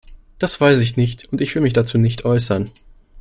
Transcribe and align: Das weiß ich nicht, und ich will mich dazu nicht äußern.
Das 0.39 0.59
weiß 0.59 0.79
ich 0.79 0.97
nicht, 0.97 1.31
und 1.31 1.41
ich 1.41 1.53
will 1.53 1.61
mich 1.61 1.73
dazu 1.73 1.99
nicht 1.99 2.25
äußern. 2.25 2.71